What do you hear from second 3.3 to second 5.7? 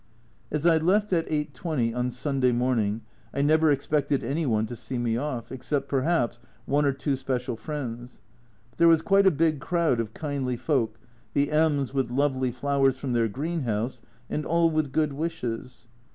I never expected any one to see me off,